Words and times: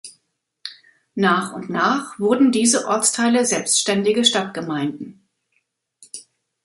Nach 1.13 1.53
und 1.53 1.69
nach 1.69 2.17
wurden 2.17 2.51
diese 2.51 2.87
Ortsteile 2.87 3.45
selbstständige 3.45 4.25
Stadtgemeinden. 4.25 5.27